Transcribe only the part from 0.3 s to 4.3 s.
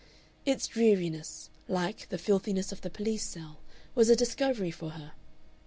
Its dreariness, like the filthiness of the police cell, was a